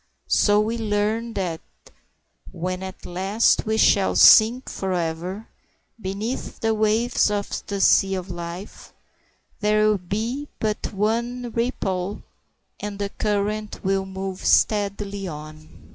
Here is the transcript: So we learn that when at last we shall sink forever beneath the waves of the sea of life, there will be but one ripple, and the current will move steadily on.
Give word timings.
So 0.25 0.59
we 0.59 0.79
learn 0.79 1.35
that 1.35 1.61
when 2.51 2.81
at 2.81 3.05
last 3.05 3.67
we 3.67 3.77
shall 3.77 4.15
sink 4.15 4.67
forever 4.67 5.47
beneath 6.01 6.59
the 6.59 6.73
waves 6.73 7.29
of 7.29 7.61
the 7.67 7.79
sea 7.79 8.15
of 8.15 8.27
life, 8.31 8.95
there 9.59 9.87
will 9.87 9.99
be 9.99 10.47
but 10.57 10.91
one 10.91 11.51
ripple, 11.51 12.23
and 12.79 12.97
the 12.97 13.09
current 13.09 13.83
will 13.83 14.07
move 14.07 14.43
steadily 14.43 15.27
on. 15.27 15.69